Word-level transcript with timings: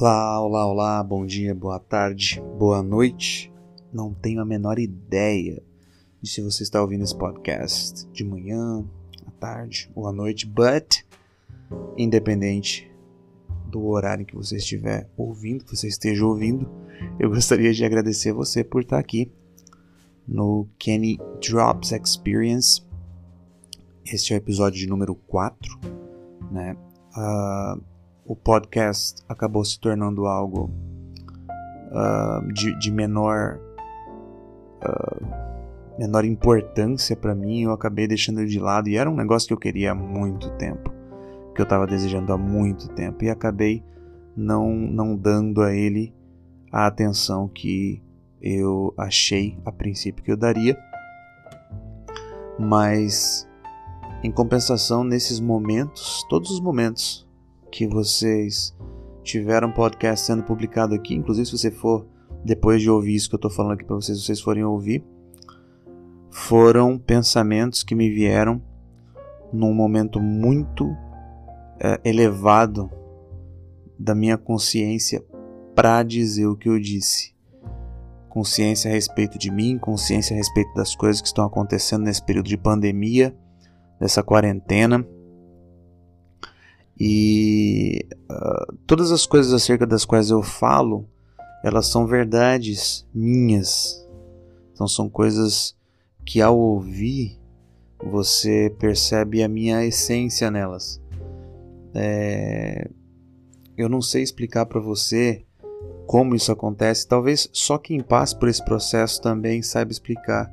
Olá, 0.00 0.40
olá, 0.40 0.66
olá, 0.66 1.04
bom 1.04 1.26
dia, 1.26 1.54
boa 1.54 1.78
tarde, 1.78 2.42
boa 2.58 2.82
noite. 2.82 3.52
Não 3.92 4.14
tenho 4.14 4.40
a 4.40 4.46
menor 4.46 4.78
ideia 4.78 5.62
de 6.22 6.30
se 6.30 6.40
você 6.40 6.62
está 6.62 6.80
ouvindo 6.80 7.04
esse 7.04 7.14
podcast 7.14 8.08
de 8.10 8.24
manhã, 8.24 8.82
à 9.26 9.30
tarde 9.32 9.90
ou 9.94 10.08
à 10.08 10.12
noite, 10.12 10.46
but 10.46 11.04
independente 11.98 12.90
do 13.66 13.88
horário 13.88 14.24
que 14.24 14.34
você 14.34 14.56
estiver 14.56 15.06
ouvindo, 15.18 15.66
que 15.66 15.76
você 15.76 15.88
esteja 15.88 16.24
ouvindo, 16.24 16.66
eu 17.18 17.28
gostaria 17.28 17.70
de 17.70 17.84
agradecer 17.84 18.32
você 18.32 18.64
por 18.64 18.80
estar 18.80 18.98
aqui 18.98 19.30
no 20.26 20.66
Kenny 20.78 21.18
Drops 21.46 21.92
Experience. 21.92 22.82
Este 24.06 24.32
é 24.32 24.36
o 24.36 24.38
episódio 24.38 24.80
de 24.80 24.86
número 24.86 25.14
4, 25.14 25.78
né? 26.50 26.74
Uh, 27.14 27.89
o 28.30 28.36
podcast 28.36 29.24
acabou 29.28 29.64
se 29.64 29.80
tornando 29.80 30.24
algo 30.24 30.70
uh, 31.90 32.52
de, 32.52 32.78
de, 32.78 32.88
menor 32.88 33.58
uh, 34.84 35.26
menor 35.98 36.24
importância 36.24 37.16
para 37.16 37.34
mim, 37.34 37.62
eu 37.62 37.72
acabei 37.72 38.06
deixando 38.06 38.38
ele 38.38 38.48
de 38.48 38.60
lado 38.60 38.88
e 38.88 38.96
era 38.96 39.10
um 39.10 39.16
negócio 39.16 39.48
que 39.48 39.52
eu 39.52 39.58
queria 39.58 39.90
há 39.90 39.94
muito 39.96 40.48
tempo, 40.50 40.94
que 41.56 41.60
eu 41.60 41.64
estava 41.64 41.88
desejando 41.88 42.32
há 42.32 42.38
muito 42.38 42.88
tempo 42.90 43.24
e 43.24 43.28
acabei 43.28 43.82
não 44.36 44.76
não 44.76 45.16
dando 45.16 45.60
a 45.60 45.74
ele 45.74 46.14
a 46.70 46.86
atenção 46.86 47.48
que 47.48 48.00
eu 48.40 48.94
achei 48.96 49.58
a 49.64 49.72
princípio 49.72 50.22
que 50.22 50.30
eu 50.30 50.36
daria. 50.36 50.78
Mas 52.56 53.44
em 54.22 54.30
compensação, 54.30 55.02
nesses 55.02 55.40
momentos, 55.40 56.24
todos 56.28 56.52
os 56.52 56.60
momentos 56.60 57.28
que 57.70 57.86
vocês 57.86 58.76
tiveram 59.22 59.70
podcast 59.70 60.26
sendo 60.26 60.42
publicado 60.42 60.94
aqui, 60.94 61.14
inclusive 61.14 61.46
se 61.46 61.56
você 61.56 61.70
for 61.70 62.06
depois 62.44 62.80
de 62.82 62.90
ouvir 62.90 63.14
isso 63.14 63.28
que 63.28 63.34
eu 63.34 63.38
estou 63.38 63.50
falando 63.50 63.72
aqui 63.72 63.84
para 63.84 63.96
vocês, 63.96 64.22
vocês 64.22 64.40
forem 64.40 64.64
ouvir, 64.64 65.04
foram 66.30 66.98
pensamentos 66.98 67.82
que 67.82 67.94
me 67.94 68.10
vieram 68.10 68.62
num 69.52 69.74
momento 69.74 70.20
muito 70.20 70.86
é, 71.78 72.00
elevado 72.04 72.90
da 73.98 74.14
minha 74.14 74.38
consciência 74.38 75.24
para 75.74 76.02
dizer 76.02 76.46
o 76.46 76.56
que 76.56 76.68
eu 76.68 76.78
disse. 76.78 77.34
Consciência 78.28 78.90
a 78.90 78.94
respeito 78.94 79.38
de 79.38 79.50
mim, 79.50 79.76
consciência 79.76 80.34
a 80.34 80.36
respeito 80.36 80.72
das 80.74 80.94
coisas 80.94 81.20
que 81.20 81.26
estão 81.26 81.44
acontecendo 81.44 82.04
nesse 82.04 82.24
período 82.24 82.46
de 82.46 82.56
pandemia, 82.56 83.36
dessa 83.98 84.22
quarentena 84.22 85.06
e 87.00 88.06
uh, 88.30 88.76
todas 88.86 89.10
as 89.10 89.24
coisas 89.24 89.54
acerca 89.54 89.86
das 89.86 90.04
quais 90.04 90.28
eu 90.28 90.42
falo, 90.42 91.08
elas 91.64 91.86
são 91.86 92.06
verdades 92.06 93.06
minhas. 93.14 94.06
Então 94.74 94.86
são 94.86 95.08
coisas 95.08 95.74
que 96.26 96.42
ao 96.42 96.58
ouvir 96.58 97.40
você 98.04 98.74
percebe 98.78 99.42
a 99.42 99.48
minha 99.48 99.82
essência 99.82 100.50
nelas. 100.50 101.00
É... 101.94 102.90
Eu 103.78 103.88
não 103.88 104.02
sei 104.02 104.22
explicar 104.22 104.66
para 104.66 104.78
você 104.78 105.42
como 106.06 106.34
isso 106.34 106.52
acontece. 106.52 107.08
Talvez 107.08 107.48
só 107.50 107.78
quem 107.78 108.00
passe 108.00 108.38
por 108.38 108.48
esse 108.48 108.62
processo 108.62 109.22
também 109.22 109.62
saiba 109.62 109.90
explicar 109.90 110.52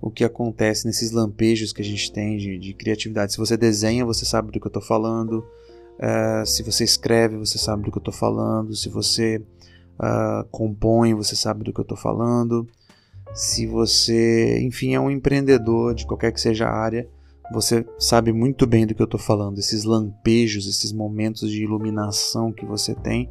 o 0.00 0.10
que 0.10 0.24
acontece 0.24 0.86
nesses 0.86 1.10
lampejos 1.10 1.74
que 1.74 1.82
a 1.82 1.84
gente 1.84 2.10
tem 2.10 2.38
de, 2.38 2.58
de 2.58 2.72
criatividade. 2.72 3.32
Se 3.32 3.38
você 3.38 3.54
desenha, 3.54 4.04
você 4.04 4.24
sabe 4.24 4.50
do 4.50 4.58
que 4.58 4.66
eu 4.66 4.70
estou 4.70 4.82
falando. 4.82 5.44
Uh, 5.98 6.44
se 6.46 6.62
você 6.62 6.84
escreve, 6.84 7.36
você 7.36 7.58
sabe 7.58 7.84
do 7.84 7.90
que 7.90 7.98
eu 7.98 8.00
estou 8.00 8.14
falando. 8.14 8.74
Se 8.74 8.88
você 8.88 9.38
uh, 9.98 10.44
compõe, 10.50 11.14
você 11.14 11.36
sabe 11.36 11.64
do 11.64 11.72
que 11.72 11.80
eu 11.80 11.84
estou 11.84 11.96
falando. 11.96 12.66
Se 13.34 13.66
você, 13.66 14.60
enfim, 14.60 14.94
é 14.94 15.00
um 15.00 15.10
empreendedor 15.10 15.94
de 15.94 16.06
qualquer 16.06 16.32
que 16.32 16.40
seja 16.40 16.66
a 16.66 16.72
área, 16.72 17.08
você 17.52 17.86
sabe 17.98 18.32
muito 18.32 18.66
bem 18.66 18.86
do 18.86 18.94
que 18.94 19.02
eu 19.02 19.06
estou 19.06 19.20
falando. 19.20 19.58
Esses 19.58 19.84
lampejos, 19.84 20.66
esses 20.66 20.92
momentos 20.92 21.50
de 21.50 21.62
iluminação 21.62 22.52
que 22.52 22.64
você 22.64 22.94
tem. 22.94 23.28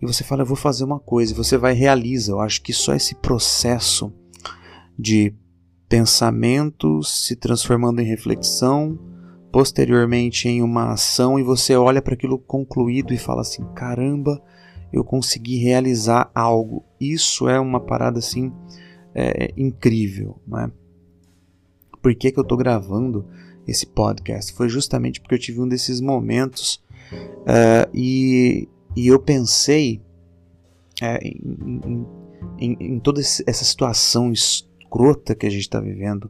E 0.00 0.06
você 0.06 0.24
fala, 0.24 0.42
eu 0.42 0.46
vou 0.46 0.56
fazer 0.56 0.84
uma 0.84 0.98
coisa, 0.98 1.32
e 1.32 1.36
você 1.36 1.56
vai 1.56 1.72
e 1.72 1.78
realiza. 1.78 2.32
Eu 2.32 2.40
acho 2.40 2.60
que 2.62 2.72
só 2.72 2.94
esse 2.94 3.14
processo 3.14 4.12
de 4.98 5.34
pensamento 5.88 7.02
se 7.02 7.36
transformando 7.36 8.00
em 8.00 8.06
reflexão, 8.06 8.98
posteriormente 9.52 10.48
em 10.48 10.62
uma 10.62 10.92
ação 10.92 11.38
e 11.38 11.42
você 11.42 11.76
olha 11.76 12.00
para 12.00 12.14
aquilo 12.14 12.38
concluído 12.38 13.12
e 13.12 13.18
fala 13.18 13.42
assim: 13.42 13.62
caramba, 13.74 14.42
eu 14.90 15.04
consegui 15.04 15.58
realizar 15.58 16.30
algo. 16.34 16.82
Isso 16.98 17.48
é 17.48 17.60
uma 17.60 17.78
parada 17.78 18.18
assim 18.18 18.50
é, 19.14 19.52
incrível, 19.56 20.40
não 20.46 20.58
é? 20.58 20.70
Por 22.00 22.14
que, 22.14 22.32
que 22.32 22.38
eu 22.38 22.42
estou 22.42 22.56
gravando 22.56 23.28
esse 23.68 23.86
podcast? 23.86 24.52
Foi 24.54 24.68
justamente 24.68 25.20
porque 25.20 25.34
eu 25.34 25.38
tive 25.38 25.60
um 25.60 25.68
desses 25.68 26.00
momentos 26.00 26.82
uh, 27.42 27.88
e, 27.94 28.68
e 28.96 29.06
eu 29.06 29.20
pensei 29.20 30.00
é, 31.00 31.18
em, 31.24 32.06
em, 32.58 32.76
em 32.80 32.98
toda 32.98 33.20
essa 33.20 33.64
situação 33.64 34.32
escrota 34.32 35.34
que 35.34 35.46
a 35.46 35.50
gente 35.50 35.60
está 35.60 35.78
vivendo, 35.78 36.28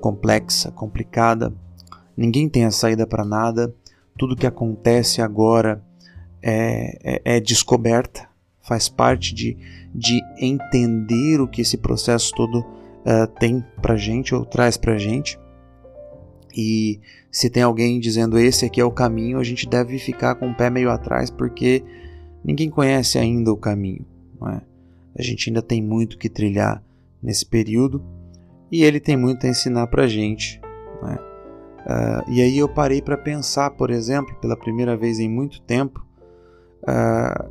complexa, 0.00 0.70
complicada 0.70 1.54
ninguém 2.16 2.48
tem 2.48 2.64
a 2.64 2.70
saída 2.70 3.06
para 3.06 3.24
nada, 3.24 3.74
tudo 4.18 4.36
que 4.36 4.46
acontece 4.46 5.20
agora 5.20 5.82
é, 6.42 6.98
é, 7.02 7.36
é, 7.36 7.40
descoberta, 7.40 8.28
faz 8.62 8.88
parte 8.88 9.34
de, 9.34 9.56
de 9.94 10.20
entender 10.38 11.40
o 11.40 11.48
que 11.48 11.60
esse 11.60 11.76
processo 11.76 12.32
todo 12.34 12.60
uh, 12.60 13.26
tem 13.38 13.64
para 13.80 13.96
gente 13.96 14.34
ou 14.34 14.44
traz 14.44 14.76
para 14.76 14.98
gente. 14.98 15.38
E 16.56 17.00
se 17.30 17.50
tem 17.50 17.62
alguém 17.62 18.00
dizendo 18.00 18.38
esse 18.38 18.64
aqui 18.64 18.80
é 18.80 18.84
o 18.84 18.90
caminho, 18.90 19.38
a 19.38 19.44
gente 19.44 19.68
deve 19.68 19.98
ficar 19.98 20.36
com 20.36 20.50
o 20.50 20.54
pé 20.54 20.70
meio 20.70 20.90
atrás 20.90 21.30
porque 21.30 21.84
ninguém 22.42 22.70
conhece 22.70 23.18
ainda 23.18 23.52
o 23.52 23.56
caminho. 23.56 24.06
É? 24.48 24.60
A 25.18 25.22
gente 25.22 25.50
ainda 25.50 25.62
tem 25.62 25.82
muito 25.82 26.18
que 26.18 26.28
trilhar 26.28 26.82
nesse 27.22 27.44
período 27.44 28.02
e 28.70 28.84
ele 28.84 29.00
tem 29.00 29.16
muito 29.16 29.46
a 29.46 29.50
ensinar 29.50 29.86
para 29.88 30.06
gente. 30.06 30.60
É? 31.12 31.35
Uh, 31.86 32.28
e 32.28 32.42
aí 32.42 32.58
eu 32.58 32.68
parei 32.68 33.00
para 33.00 33.16
pensar, 33.16 33.70
por 33.70 33.90
exemplo, 33.90 34.34
pela 34.40 34.56
primeira 34.56 34.96
vez 34.96 35.20
em 35.20 35.28
muito 35.28 35.62
tempo, 35.62 36.04
uh, 36.82 37.48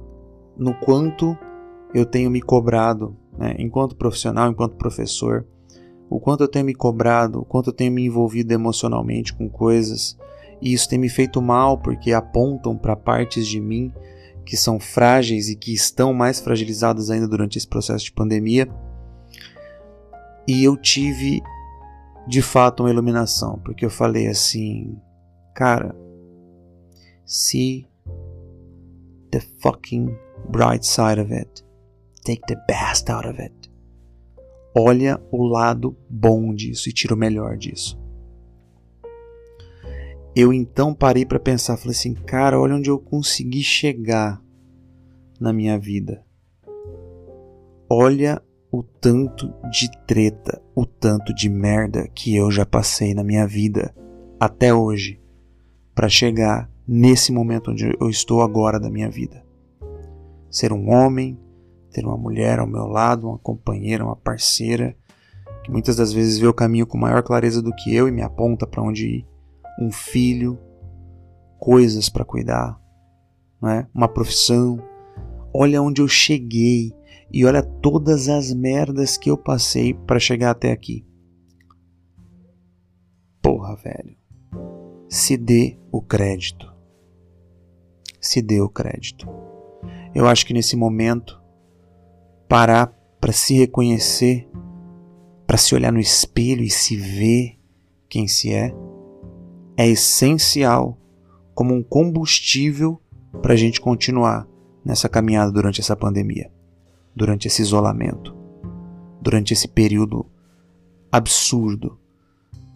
no 0.58 0.74
quanto 0.74 1.38
eu 1.94 2.06
tenho 2.06 2.30
me 2.30 2.42
cobrado, 2.42 3.16
né, 3.38 3.56
enquanto 3.58 3.96
profissional, 3.96 4.52
enquanto 4.52 4.76
professor, 4.76 5.46
o 6.10 6.20
quanto 6.20 6.44
eu 6.44 6.50
tenho 6.50 6.66
me 6.66 6.76
cobrado, 6.76 7.40
o 7.40 7.46
quanto 7.46 7.70
eu 7.70 7.74
tenho 7.74 7.94
me 7.94 8.06
envolvido 8.06 8.54
emocionalmente 8.54 9.34
com 9.34 9.50
coisas, 9.50 10.18
e 10.62 10.74
isso 10.74 10.90
tem 10.90 11.00
me 11.00 11.08
feito 11.08 11.42
mal 11.42 11.78
porque 11.78 12.12
apontam 12.12 12.78
para 12.78 12.96
partes 12.96 13.48
de 13.48 13.62
mim 13.62 13.94
que 14.46 14.58
são 14.58 14.80
frágeis 14.80 15.50
e 15.50 15.56
que 15.56 15.74
estão 15.74 16.14
mais 16.14 16.40
fragilizadas 16.40 17.10
ainda 17.10 17.28
durante 17.28 17.58
esse 17.58 17.68
processo 17.68 18.06
de 18.06 18.12
pandemia. 18.12 18.70
E 20.48 20.64
eu 20.64 20.78
tive 20.78 21.42
de 22.28 22.42
fato 22.42 22.84
uma 22.84 22.90
iluminação, 22.90 23.60
porque 23.60 23.86
eu 23.86 23.90
falei 23.90 24.28
assim, 24.28 25.00
cara, 25.54 25.96
see 27.26 27.88
the 29.32 29.40
fucking 29.60 30.16
bright 30.50 30.86
side 30.86 31.20
of 31.20 31.34
it. 31.34 31.64
Take 32.24 32.42
the 32.48 32.56
best 32.68 33.10
out 33.10 33.28
of 33.28 33.42
it. 33.42 33.72
Olha 34.76 35.22
o 35.32 35.46
lado 35.46 35.96
bom 36.10 36.54
disso 36.54 36.90
e 36.90 36.94
tira 36.94 37.14
o 37.14 37.18
melhor 37.18 37.58
disso. 37.58 38.00
Eu 40.36 40.52
então 40.52 40.94
parei 40.94 41.26
para 41.26 41.40
pensar, 41.40 41.78
falei 41.78 41.92
assim, 41.92 42.14
cara, 42.14 42.60
olha 42.60 42.76
onde 42.76 42.90
eu 42.90 43.00
consegui 43.00 43.64
chegar 43.64 44.44
na 45.40 45.54
minha 45.54 45.80
vida. 45.80 46.26
Olha 47.90 48.42
o 48.76 48.84
tanto 48.84 49.54
de 49.72 49.90
treta, 50.06 50.62
o 50.76 50.86
tanto 50.86 51.34
de 51.34 51.50
merda 51.50 52.08
que 52.14 52.36
eu 52.36 52.52
já 52.52 52.66
passei 52.66 53.14
na 53.14 53.24
minha 53.24 53.48
vida 53.48 53.96
até 54.38 54.74
hoje 54.74 55.22
para 55.94 56.10
chegar 56.10 56.70
nesse 56.86 57.32
momento 57.32 57.72
onde 57.72 57.96
eu 58.00 58.10
estou 58.10 58.42
agora 58.42 58.78
da 58.78 58.90
minha 58.90 59.10
vida. 59.10 59.46
Ser 60.50 60.74
um 60.74 60.90
homem, 60.90 61.40
ter 61.90 62.06
uma 62.06 62.18
mulher 62.18 62.60
ao 62.60 62.68
meu 62.68 62.86
lado, 62.86 63.30
uma 63.30 63.38
companheira, 63.38 64.04
uma 64.04 64.16
parceira, 64.16 64.96
que 65.64 65.72
muitas 65.72 65.96
das 65.96 66.12
vezes 66.12 66.38
vê 66.38 66.46
o 66.46 66.54
caminho 66.54 66.86
com 66.86 66.98
maior 66.98 67.24
clareza 67.24 67.62
do 67.62 67.74
que 67.74 67.96
eu 67.96 68.10
e 68.10 68.12
me 68.12 68.22
aponta 68.22 68.68
para 68.68 68.84
onde 68.84 69.08
ir, 69.08 69.28
um 69.80 69.90
filho, 69.90 70.60
coisas 71.58 72.10
para 72.10 72.26
cuidar, 72.26 72.78
não 73.62 73.70
é? 73.70 73.88
uma 73.94 74.10
profissão. 74.10 74.78
Olha 75.58 75.82
onde 75.82 76.02
eu 76.02 76.08
cheguei, 76.10 76.94
e 77.32 77.46
olha 77.46 77.64
todas 77.64 78.28
as 78.28 78.54
merdas 78.54 79.16
que 79.16 79.32
eu 79.32 79.38
passei 79.38 79.94
para 79.94 80.20
chegar 80.20 80.52
até 80.52 80.70
aqui. 80.70 81.06
Porra, 83.42 83.74
velho. 83.78 84.18
Se 85.08 85.38
dê 85.38 85.80
o 85.94 86.02
crédito. 86.02 86.70
Se 88.20 88.42
dê 88.42 88.60
o 88.60 88.68
crédito. 88.68 89.30
Eu 90.14 90.28
acho 90.28 90.46
que 90.46 90.54
nesse 90.54 90.76
momento, 90.76 91.42
parar 92.50 92.88
para 93.22 93.32
se 93.32 93.58
reconhecer, 93.58 94.50
para 95.48 95.56
se 95.56 95.74
olhar 95.74 95.94
no 95.94 96.02
espelho 96.02 96.64
e 96.64 96.70
se 96.70 96.98
ver 96.98 97.58
quem 98.10 98.28
se 98.28 98.52
é, 98.52 98.76
é 99.78 99.88
essencial 99.88 101.00
como 101.54 101.74
um 101.74 101.82
combustível 101.82 103.02
para 103.42 103.54
a 103.54 103.58
gente 103.58 103.80
continuar 103.80 104.54
nessa 104.86 105.10
caminhada 105.10 105.52
durante 105.52 105.82
essa 105.82 105.96
pandemia, 105.96 106.52
durante 107.16 107.48
esse 107.48 107.62
isolamento, 107.62 108.36
durante 109.20 109.52
esse 109.52 109.68
período 109.68 110.26
absurdo, 111.12 111.98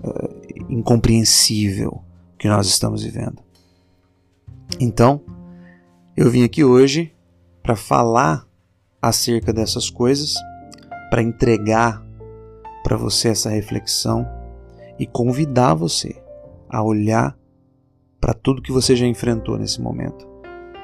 uh, 0.02 0.66
incompreensível 0.70 2.04
que 2.38 2.48
nós 2.48 2.68
estamos 2.68 3.04
vivendo. 3.04 3.44
Então, 4.80 5.22
eu 6.18 6.30
vim 6.30 6.44
aqui 6.44 6.64
hoje 6.64 7.14
para 7.62 7.76
falar 7.76 8.48
acerca 9.02 9.54
dessas 9.54 9.90
coisas, 9.90 10.36
para 11.10 11.22
entregar 11.22 12.04
para 12.84 12.98
você 12.98 13.30
essa 13.30 13.50
reflexão 13.50 14.28
e 14.98 15.06
convidar 15.06 15.74
você 15.74 16.22
a 16.68 16.84
olhar 16.84 17.38
para 18.20 18.34
tudo 18.34 18.62
que 18.62 18.72
você 18.72 18.96
já 18.96 19.06
enfrentou 19.06 19.58
nesse 19.58 19.82
momento, 19.82 20.28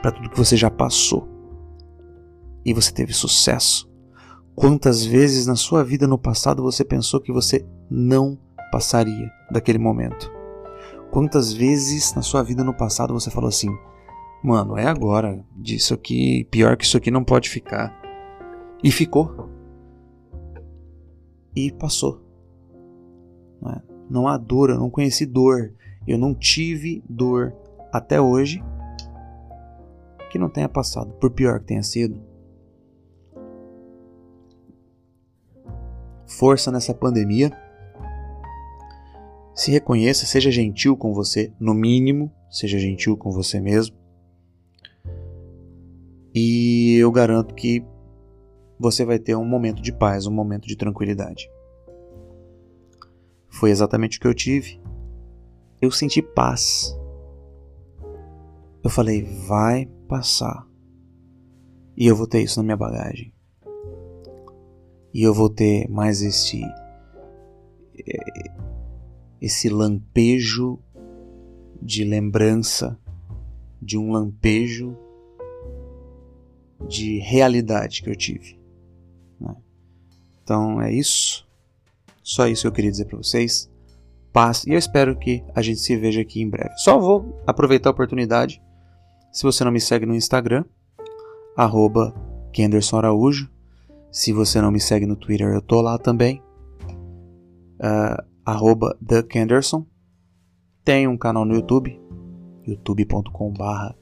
para 0.06 0.12
tudo 0.12 0.30
que 0.30 0.38
você 0.38 0.56
já 0.56 0.70
passou. 0.70 1.28
E 2.64 2.76
você 2.76 2.94
teve 2.94 3.12
sucesso. 3.12 3.92
Quantas 4.54 5.04
vezes 5.04 5.48
na 5.48 5.56
sua 5.56 5.84
vida 5.84 6.06
no 6.06 6.16
passado 6.16 6.62
você 6.62 6.86
pensou 6.86 7.20
que 7.20 7.32
você 7.32 7.66
não 7.90 8.38
passaria 8.72 9.32
daquele 9.50 9.80
momento? 9.80 10.32
Quantas 11.12 11.52
vezes 11.52 12.14
na 12.14 12.22
sua 12.22 12.44
vida 12.44 12.64
no 12.64 12.72
passado 12.72 13.16
você 13.16 13.32
falou 13.32 13.48
assim: 13.48 13.76
"Mano, 14.44 14.78
é 14.78 14.86
agora, 14.86 15.44
disso 15.56 15.96
aqui, 15.96 16.48
pior 16.52 16.78
que 16.78 16.86
isso 16.86 16.98
aqui 16.98 17.10
não 17.10 17.24
pode 17.24 17.50
ficar". 17.50 17.92
E 18.84 18.92
ficou. 18.92 19.50
E 21.56 21.72
passou. 21.72 22.22
Não, 23.60 23.72
é? 23.72 23.82
não 24.08 24.28
há 24.28 24.38
dor, 24.38 24.70
eu 24.70 24.78
não 24.78 24.92
conheci 24.92 25.26
dor. 25.26 25.74
Eu 26.08 26.20
não 26.20 26.36
tive 26.36 27.04
dor 27.10 27.56
até 27.92 28.22
hoje 28.22 28.64
que 30.30 30.40
não 30.40 30.50
tenha 30.50 30.70
passado, 30.70 31.14
por 31.14 31.32
pior 31.32 31.60
que 31.60 31.68
tenha 31.68 31.84
sido. 31.84 32.22
Força 36.28 36.72
nessa 36.72 36.94
pandemia. 36.94 37.52
Se 39.54 39.72
reconheça, 39.72 40.26
seja 40.26 40.52
gentil 40.52 40.98
com 40.98 41.14
você, 41.14 41.54
no 41.60 41.74
mínimo, 41.74 42.32
seja 42.50 42.78
gentil 42.78 43.16
com 43.16 43.32
você 43.32 43.60
mesmo. 43.60 43.96
E 46.34 46.98
eu 47.00 47.10
garanto 47.12 47.56
que 47.56 47.86
você 48.78 49.06
vai 49.06 49.18
ter 49.18 49.36
um 49.36 49.46
momento 49.46 49.82
de 49.82 49.94
paz, 49.94 50.28
um 50.28 50.34
momento 50.34 50.68
de 50.68 50.76
tranquilidade. 50.76 51.50
Foi 53.50 53.72
exatamente 53.72 54.18
o 54.18 54.22
que 54.22 54.28
eu 54.28 54.34
tive. 54.34 54.82
Eu 55.82 55.90
senti 55.90 56.22
paz. 56.22 56.94
Eu 58.86 58.90
falei, 58.92 59.24
vai 59.24 59.88
passar. 60.08 60.64
E 61.98 62.06
eu 62.06 62.16
vou 62.16 62.28
ter 62.28 62.44
isso 62.44 62.60
na 62.60 62.64
minha 62.64 62.78
bagagem. 62.78 63.34
E 65.12 65.24
eu 65.24 65.34
vou 65.34 65.50
ter 65.50 65.90
mais 65.90 66.22
este 66.22 66.62
eh, 67.98 68.52
esse 69.42 69.70
lampejo 69.70 70.78
de 71.82 72.04
lembrança, 72.04 72.96
de 73.82 73.98
um 73.98 74.12
lampejo 74.12 74.96
de 76.88 77.18
realidade 77.18 78.04
que 78.04 78.10
eu 78.12 78.16
tive. 78.16 78.60
Né? 79.40 79.56
Então 80.44 80.80
é 80.80 80.94
isso. 80.94 81.50
Só 82.22 82.48
isso 82.48 82.62
que 82.62 82.68
eu 82.68 82.72
queria 82.72 82.92
dizer 82.92 83.06
para 83.06 83.18
vocês. 83.18 83.68
Paz. 84.32 84.64
E 84.68 84.74
eu 84.74 84.78
espero 84.78 85.18
que 85.18 85.44
a 85.56 85.64
gente 85.64 85.80
se 85.80 85.98
veja 85.98 86.22
aqui 86.22 86.40
em 86.40 86.48
breve. 86.48 86.78
Só 86.78 87.00
vou 87.00 87.42
aproveitar 87.48 87.90
a 87.90 87.92
oportunidade. 87.92 88.62
Se 89.36 89.44
você 89.44 89.66
não 89.66 89.72
me 89.72 89.82
segue 89.82 90.06
no 90.06 90.16
Instagram, 90.16 90.64
arroba 91.58 92.16
Kenderson 92.54 93.00
Araújo. 93.00 93.52
Se 94.10 94.32
você 94.32 94.62
não 94.62 94.72
me 94.72 94.80
segue 94.80 95.06
no 95.06 95.18
Twitter, 95.18 95.54
eu 95.54 95.62
tô 95.62 95.82
lá 95.82 95.98
também. 95.98 96.42
Uh, 97.82 98.24
arroba 98.46 98.98
The 99.06 99.24
Kenderson. 99.24 99.86
Tem 100.86 101.06
um 101.06 101.18
canal 101.18 101.44
no 101.44 101.54
YouTube, 101.54 102.00
youtube.com.br 102.66 103.96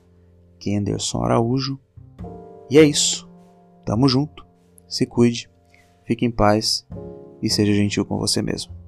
Kenderson 0.60 1.24
Araújo. 1.24 1.80
E 2.70 2.78
é 2.78 2.84
isso. 2.84 3.28
Tamo 3.86 4.08
junto 4.08 4.44
se 4.94 5.08
cuide, 5.08 5.50
fique 6.06 6.24
em 6.24 6.30
paz 6.30 6.86
e 7.42 7.50
seja 7.50 7.74
gentil 7.74 8.06
com 8.06 8.20
você 8.20 8.44
mesmo. 8.44 8.83